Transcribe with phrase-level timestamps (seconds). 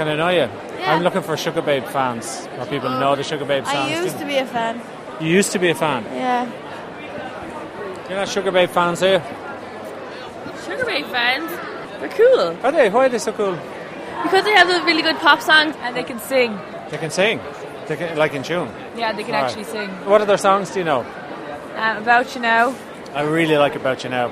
[0.00, 0.48] Can I know you?
[0.86, 3.76] I'm looking for Sugababe fans, or people who know the Sugababe songs.
[3.76, 4.80] I used to be a fan.
[5.20, 6.04] You used to be a fan.
[6.04, 6.46] Yeah.
[8.08, 9.18] You're not Sugababe fans, are you?
[10.64, 11.50] Sugababe fans,
[12.00, 12.88] they're cool Are they?
[12.88, 13.58] Why are they so cool?
[14.22, 16.58] because they have a really good pop song and they can sing.
[16.88, 17.38] They can sing.
[17.86, 18.70] They can, like in tune.
[18.96, 19.50] Yeah, they can All right.
[19.50, 19.90] actually sing.
[20.06, 21.00] What other songs do you know?
[21.76, 22.74] Um, about you now.
[23.12, 24.28] I really like About You Now.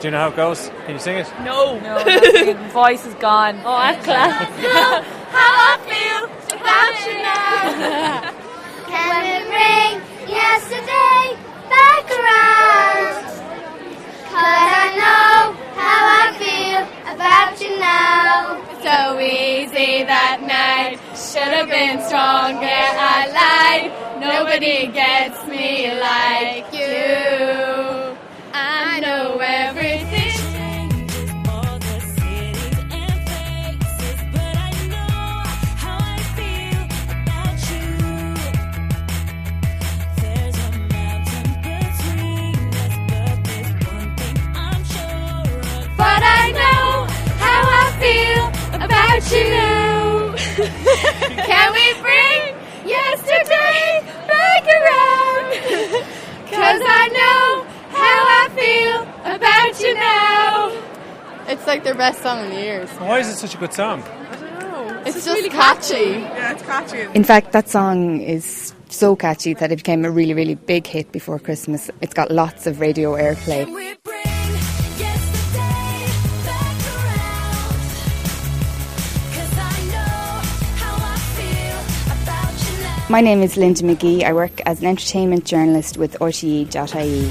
[0.00, 0.70] Do you know how it goes?
[0.86, 1.26] Can you sing it?
[1.44, 3.60] No, no, not voice is gone.
[3.64, 5.14] Oh, that's class.
[5.30, 6.22] How I feel
[6.56, 8.32] about you now.
[8.90, 9.92] Can we bring
[10.28, 11.36] yesterday
[11.68, 13.24] back around?
[14.32, 16.82] Cause I know how I feel
[17.14, 18.58] about you now.
[18.82, 20.98] So easy that night.
[21.16, 22.66] Should have been stronger.
[22.66, 23.92] I lied.
[24.20, 28.16] Nobody gets me like you.
[28.52, 29.67] I know everything.
[49.28, 50.64] About you.
[51.44, 52.40] Can we bring
[52.88, 55.48] yesterday back around?
[56.48, 59.02] Cause I know how I feel
[59.36, 61.52] about you now.
[61.52, 62.88] It's like their best song in years.
[62.90, 64.02] Why is it such a good song?
[64.02, 65.02] I don't know.
[65.06, 65.94] It's, just catchy.
[65.94, 67.00] Yeah, it's catchy.
[67.14, 71.12] In fact, that song is so catchy that it became a really, really big hit
[71.12, 71.90] before Christmas.
[72.00, 73.96] It's got lots of radio airplay.
[83.10, 84.22] My name is Linda McGee.
[84.22, 86.18] I work as an entertainment journalist with.
[86.18, 87.30] RTE.ie.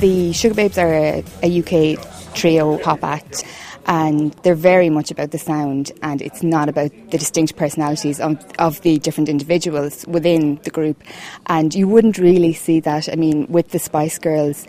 [0.00, 3.44] The Sugababes are a, a UK trio pop act
[3.88, 8.38] and they're very much about the sound and it's not about the distinct personalities of,
[8.58, 11.02] of the different individuals within the group.
[11.46, 14.66] And you wouldn't really see that i mean with the spice girls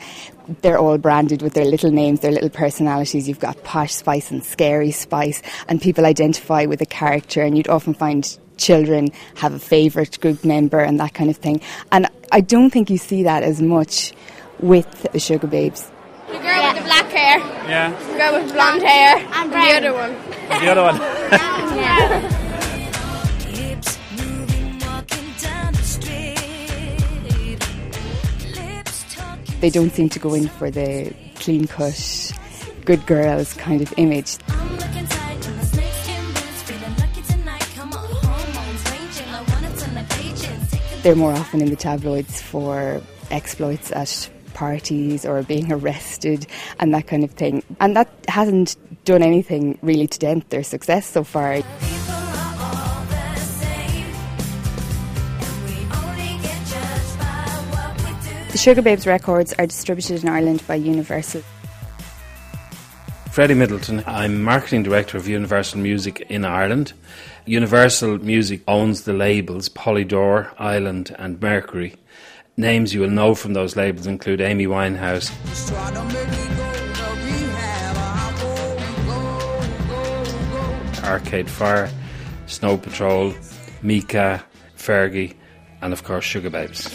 [0.62, 3.28] they're all branded with their little names their little personalities.
[3.28, 7.68] You've got posh spice and scary spice and people identify with a character and you'd
[7.68, 11.62] often find children have a favourite group member and that kind of thing.
[11.92, 14.14] And i don't think you see that as much
[14.60, 15.92] with the Sugababes
[16.32, 17.90] The girl with the black hair, Yeah.
[17.92, 20.12] the girl with blonde hair, and the other one.
[20.50, 20.98] And the other one.
[21.76, 22.36] Yeah.
[29.60, 32.32] They don't seem to go in for the clean cut,
[32.86, 34.38] good girls kind of image.
[41.02, 43.02] They're more often in the tabloids for
[43.32, 44.30] exploits at
[44.60, 46.46] parties or being arrested
[46.80, 47.64] and that kind of thing.
[47.80, 48.76] And that hasn't
[49.06, 51.62] done anything really to dent their success so far.
[58.52, 61.44] The Sugababes records are distributed in Ireland by Universal.
[63.32, 64.04] Freddie Middleton.
[64.06, 66.92] I'm marketing director of Universal Music in Ireland.
[67.46, 71.96] Universal Music owns the labels Polydor, Island, and Mercury.
[72.60, 75.32] Names you will know from those labels include Amy Winehouse,
[81.06, 81.90] Arcade Fire,
[82.48, 83.34] Snow Patrol,
[83.82, 84.44] Mika,
[84.76, 85.36] Fergie,
[85.82, 86.94] and of course Sugababes.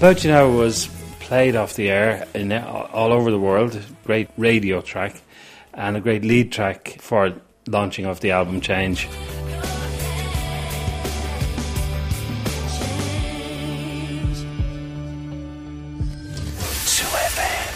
[0.00, 0.88] About You Now was
[1.18, 3.78] played off the air in all over the world.
[4.04, 5.20] Great radio track
[5.74, 7.34] and a great lead track for
[7.66, 9.06] launching of the album Change.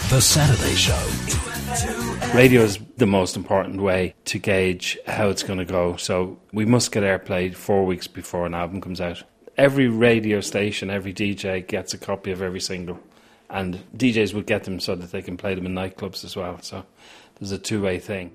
[0.08, 2.34] The Saturday Show.
[2.34, 5.96] Radio is the most important way to gauge how it's going to go.
[5.96, 9.24] So we must get airplay four weeks before an album comes out.
[9.56, 12.98] Every radio station, every DJ gets a copy of every single,
[13.48, 16.60] and DJs would get them so that they can play them in nightclubs as well.
[16.60, 16.84] So
[17.36, 18.32] there's a two way thing.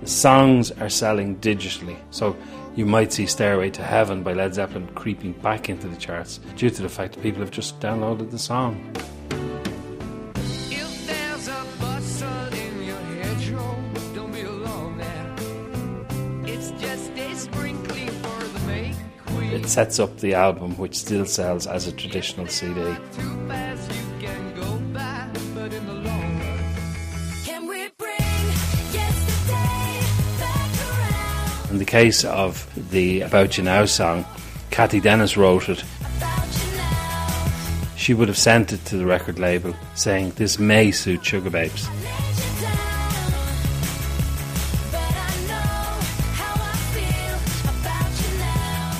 [0.00, 2.36] The songs are selling digitally, so
[2.74, 6.70] you might see Stairway to Heaven by Led Zeppelin creeping back into the charts due
[6.70, 8.92] to the fact that people have just downloaded the song.
[19.76, 22.80] Sets up the album, which still sells as a traditional CD.
[31.70, 34.24] In the case of the About You Now song,
[34.70, 35.84] Cathy Dennis wrote it.
[37.96, 41.86] She would have sent it to the record label saying, This may suit Sugababes.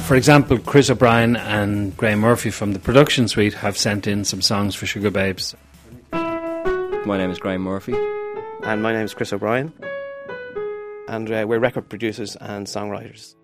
[0.06, 4.40] For example, Chris O'Brien and Graham Murphy from the production suite have sent in some
[4.40, 5.56] songs for Sugababes.
[6.12, 7.92] My name is Graham Murphy.
[8.62, 9.72] And my name is Chris O'Brien.
[11.08, 13.34] And uh, we're record producers and songwriters.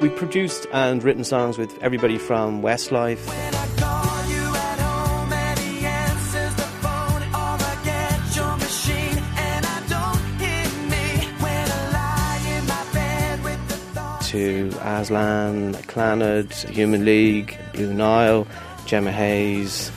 [0.00, 3.61] We produced and written songs with everybody from Westlife.
[14.32, 18.46] To Aslan, Clannad, Human League, Blue Nile,
[18.86, 19.92] Gemma Hayes.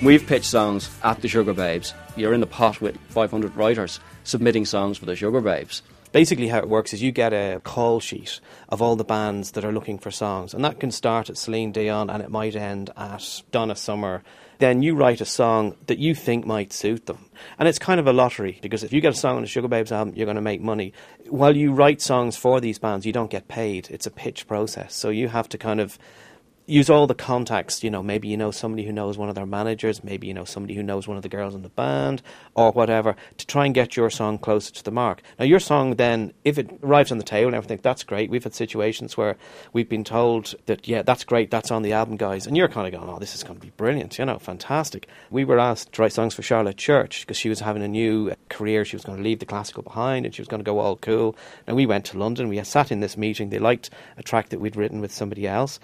[0.00, 1.92] We've pitched songs at the Sugababes.
[2.14, 5.82] You're in the pot with 500 writers submitting songs for the Sugababes.
[6.12, 9.64] Basically, how it works is you get a call sheet of all the bands that
[9.64, 12.90] are looking for songs, and that can start at Celine Dion and it might end
[12.96, 14.22] at Donna Summer.
[14.58, 17.26] Then you write a song that you think might suit them.
[17.58, 19.90] And it's kind of a lottery because if you get a song on a Sugababes
[19.90, 20.92] album, you're going to make money.
[21.28, 23.88] While you write songs for these bands, you don't get paid.
[23.90, 24.94] It's a pitch process.
[24.94, 25.98] So you have to kind of
[26.70, 27.82] use all the contacts.
[27.82, 30.44] You know, maybe you know somebody who knows one of their managers, maybe you know
[30.44, 32.22] somebody who knows one of the girls in the band,
[32.54, 35.22] or whatever, to try and get your song closer to the mark.
[35.38, 38.30] Now, your song then, if it arrives on the table and everything, that's great.
[38.30, 39.36] We've had situations where
[39.72, 42.86] we've been told that, yeah, that's great, that's on the album, guys, and you're kind
[42.86, 45.08] of going, oh, this is going to be brilliant, you know, fantastic.
[45.30, 48.34] We were asked to write songs for Charlotte Church because she was having a new
[48.48, 48.84] career.
[48.84, 50.96] She was going to leave the classical behind and she was going to go all
[50.96, 51.36] cool.
[51.66, 52.48] And we went to London.
[52.48, 53.50] We sat in this meeting.
[53.50, 55.80] They liked a track that we'd written with somebody else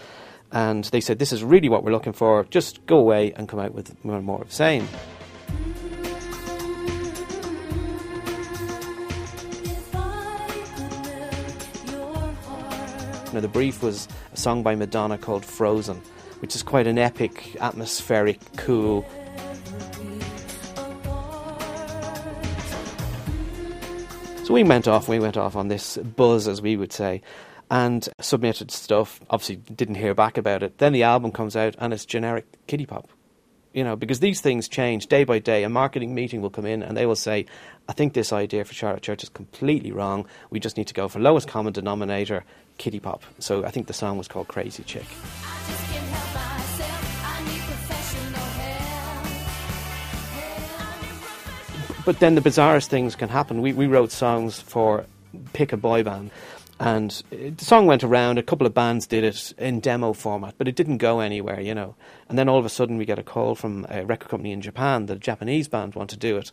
[0.53, 3.61] and they said, This is really what we're looking for, just go away and come
[3.61, 4.89] out with more and more of the same.
[13.33, 16.01] Now, the brief was a song by Madonna called Frozen,
[16.41, 19.05] which is quite an epic, atmospheric, cool.
[24.45, 27.21] So we went off, we went off on this buzz, as we would say,
[27.71, 29.21] and submitted stuff.
[29.31, 30.79] Obviously, didn't hear back about it.
[30.79, 33.09] Then the album comes out and it's generic kiddie pop.
[33.73, 35.63] You know, because these things change day by day.
[35.63, 37.45] A marketing meeting will come in and they will say,
[37.89, 40.27] I think this idea for Charlotte Church is completely wrong.
[40.49, 42.45] We just need to go for lowest common denominator,
[42.79, 43.23] kiddie pop.
[43.39, 45.05] So I think the song was called Crazy Chick.
[52.07, 53.61] But then the bizarrest things can happen.
[53.61, 55.05] We, we wrote songs for
[55.53, 56.31] pick a boy band
[56.79, 58.39] and the song went around.
[58.39, 61.75] A couple of bands did it in demo format, but it didn't go anywhere, you
[61.75, 61.95] know.
[62.29, 64.61] And then all of a sudden, we get a call from a record company in
[64.61, 66.53] Japan that a Japanese band want to do it,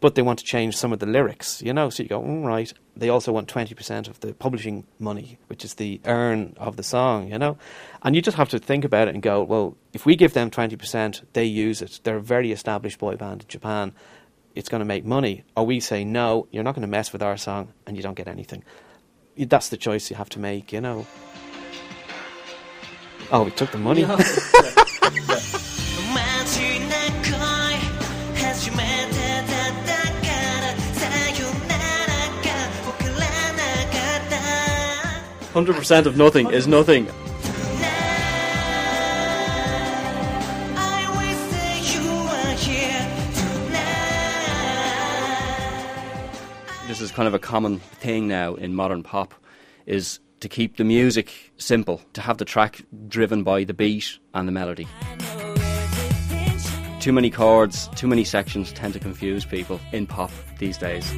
[0.00, 1.88] but they want to change some of the lyrics, you know.
[1.90, 2.72] So you go, mm, right.
[2.96, 6.82] They also want twenty percent of the publishing money, which is the earn of the
[6.82, 7.56] song, you know.
[8.02, 10.50] And you just have to think about it and go, well, if we give them
[10.50, 12.00] twenty percent, they use it.
[12.02, 13.92] They're a very established boy band in Japan.
[14.56, 15.44] It's going to make money.
[15.56, 18.16] Or we say, no, you're not going to mess with our song, and you don't
[18.16, 18.64] get anything
[19.48, 21.06] that's the choice you have to make, you know.
[23.32, 24.02] Oh, we took the money.
[35.52, 37.08] Hundred percent of nothing is nothing.
[47.10, 49.34] Is kind of a common thing now in modern pop
[49.86, 54.46] is to keep the music simple, to have the track driven by the beat and
[54.46, 54.86] the melody.
[57.00, 61.12] Too many chords, too many sections tend to confuse people in pop these days.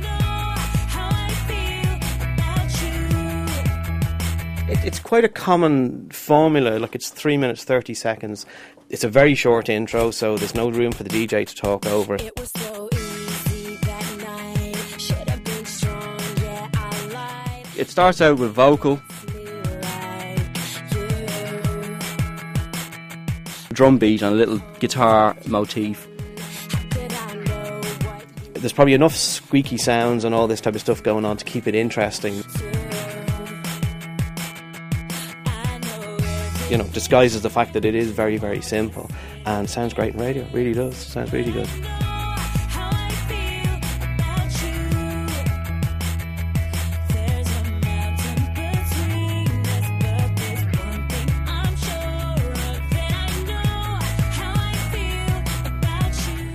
[4.84, 8.46] it's quite a common formula, like it's 3 minutes 30 seconds.
[8.88, 12.14] It's a very short intro, so there's no room for the DJ to talk over
[12.14, 12.71] it.
[17.76, 19.00] It starts out with vocal,
[23.72, 26.06] drum beat, and a little guitar motif.
[28.54, 31.66] There's probably enough squeaky sounds and all this type of stuff going on to keep
[31.66, 32.44] it interesting.
[36.72, 39.10] you know, disguises the fact that it is very, very simple
[39.44, 40.48] and sounds great in radio.
[40.54, 40.96] Really does.
[40.96, 41.68] Sounds really good.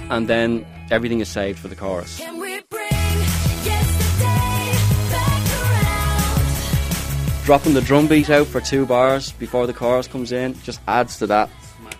[0.09, 2.21] And then everything is saved for the chorus.
[7.45, 11.17] Dropping the drum beat out for two bars before the chorus comes in just adds
[11.19, 11.49] to that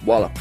[0.06, 0.38] wallop.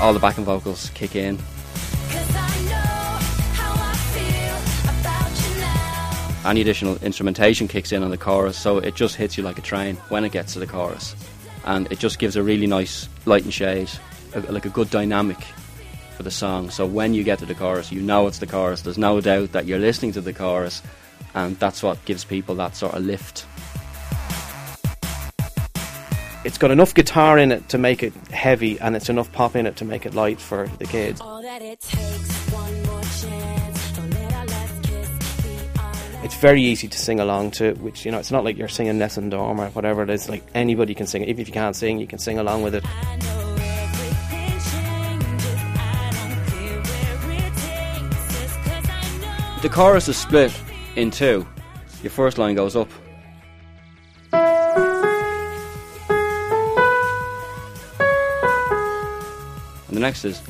[0.00, 1.38] All the backing vocals kick in.
[6.44, 9.62] Any additional instrumentation kicks in on the chorus, so it just hits you like a
[9.62, 11.16] train when it gets to the chorus.
[11.64, 13.88] And it just gives a really nice light and shade,
[14.34, 15.38] a, like a good dynamic
[16.16, 16.68] for the song.
[16.68, 18.82] So when you get to the chorus, you know it's the chorus.
[18.82, 20.82] There's no doubt that you're listening to the chorus,
[21.34, 23.46] and that's what gives people that sort of lift.
[26.44, 29.66] It's got enough guitar in it to make it heavy, and it's enough pop in
[29.66, 31.22] it to make it light for the kids.
[36.24, 38.96] It's very easy to sing along to, which you know, it's not like you're singing
[38.96, 40.26] Nessun Dorm or whatever it is.
[40.26, 41.28] Like anybody can sing it.
[41.28, 42.82] Even if you can't sing, you can sing along with it.
[49.60, 50.58] The chorus is split
[50.96, 51.46] in two.
[52.02, 52.88] Your first line goes up.
[59.88, 60.40] And the next is.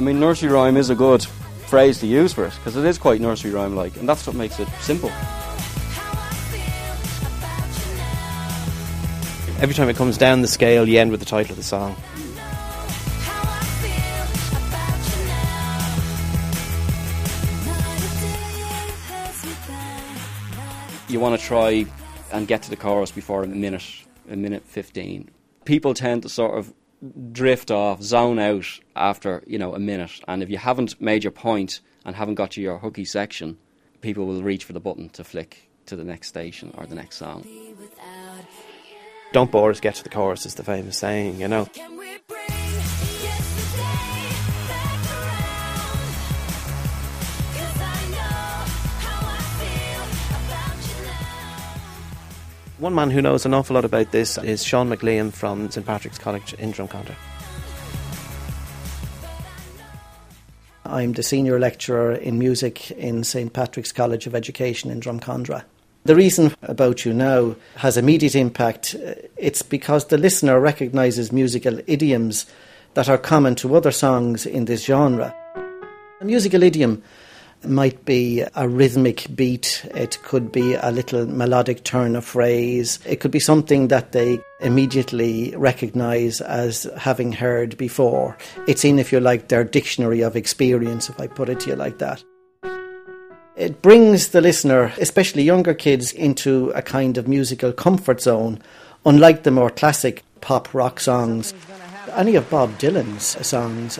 [0.00, 1.22] I mean, nursery rhyme is a good
[1.66, 4.34] phrase to use for it because it is quite nursery rhyme like, and that's what
[4.34, 5.10] makes it simple.
[9.60, 11.94] Every time it comes down the scale, you end with the title of the song.
[21.08, 21.84] you want to try
[22.32, 23.84] and get to the chorus before a minute,
[24.30, 25.28] a minute 15.
[25.66, 26.72] People tend to sort of
[27.32, 30.20] drift off, zone out after, you know, a minute.
[30.28, 33.58] And if you haven't made your point and haven't got to your hooky section,
[34.00, 37.16] people will reach for the button to flick to the next station or the next
[37.16, 37.46] song.
[39.32, 41.68] Don't bore us, get to the chorus is the famous saying, you know.
[52.80, 56.16] One man who knows an awful lot about this is Sean McLean from St Patrick's
[56.16, 57.14] College in Drumcondra.
[60.86, 65.62] I'm the senior lecturer in music in St Patrick's College of Education in Drumcondra.
[66.04, 71.80] The reason About You Now has immediate impact, uh, it's because the listener recognises musical
[71.86, 72.46] idioms
[72.94, 75.34] that are common to other songs in this genre.
[76.22, 77.02] A musical idiom
[77.64, 83.20] might be a rhythmic beat, it could be a little melodic turn of phrase, it
[83.20, 88.36] could be something that they immediately recognise as having heard before.
[88.66, 91.76] It's in, if you like, their dictionary of experience, if I put it to you
[91.76, 92.22] like that.
[93.56, 98.62] It brings the listener, especially younger kids, into a kind of musical comfort zone,
[99.04, 101.52] unlike the more classic pop rock songs.
[102.14, 103.98] Any of Bob Dylan's songs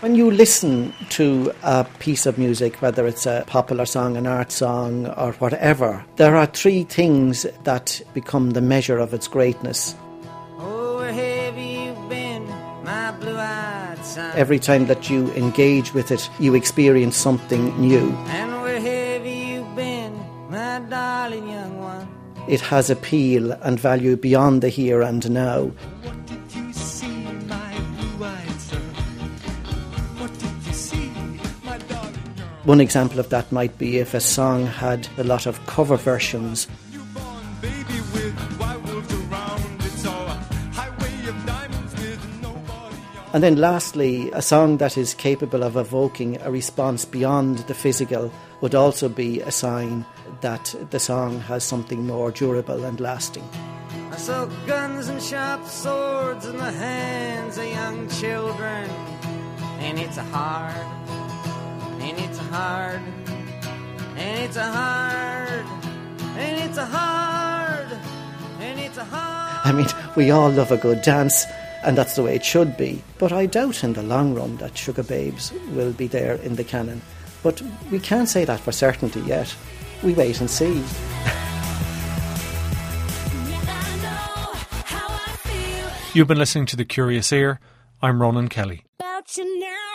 [0.00, 4.50] when you listen to a piece of music, whether it's a popular song, an art
[4.50, 9.94] song, or whatever, there are three things that become the measure of its greatness.
[10.58, 10.98] Oh,
[12.08, 12.46] been,
[14.34, 18.10] Every time that you engage with it, you experience something new.
[18.28, 22.08] And where have you been, my darling young one?
[22.48, 25.70] It has appeal and value beyond the here and now.
[32.64, 36.68] One example of that might be if a song had a lot of cover versions.
[43.32, 48.30] And then lastly, a song that is capable of evoking a response beyond the physical
[48.60, 50.04] would also be a sign
[50.42, 53.48] that the song has something more durable and lasting.
[54.10, 58.90] I saw guns and sharp swords in the hands of young children,
[59.78, 60.99] and it's hard
[62.10, 63.00] and it's a hard,
[64.16, 65.64] and it's a hard,
[66.36, 67.92] and it's a hard,
[68.58, 69.60] and it's a hard.
[69.64, 69.86] I mean,
[70.16, 71.44] we all love a good dance,
[71.84, 73.00] and that's the way it should be.
[73.18, 77.00] But I doubt in the long run that Sugababes will be there in the canon.
[77.44, 77.62] But
[77.92, 79.54] we can't say that for certainty yet.
[80.02, 80.82] We wait and see.
[86.12, 87.60] You've been listening to The Curious Ear.
[88.02, 88.82] I'm Ronan Kelly.
[88.98, 89.89] About you now.